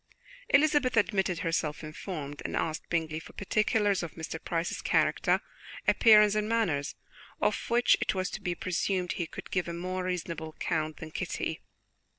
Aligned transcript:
Elizabeth 0.49 0.97
admitted 0.97 1.37
herself 1.45 1.83
informed, 1.83 2.41
and 2.43 2.55
asked 2.55 2.89
Bingley 2.89 3.19
for 3.19 3.33
particulars 3.33 4.01
of 4.01 4.15
Mr. 4.15 4.43
Price's 4.43 4.81
character, 4.81 5.41
appearance 5.87 6.33
and 6.33 6.49
manners, 6.49 6.95
of 7.39 7.69
which 7.69 7.95
it 8.01 8.15
was 8.15 8.31
to 8.31 8.41
be 8.41 8.55
presumed 8.55 9.11
he 9.11 9.27
could 9.27 9.51
give 9.51 9.67
a 9.67 9.73
more 9.73 10.03
reasonable 10.05 10.49
account 10.55 10.97
than 10.97 11.11
Kitty. 11.11 11.61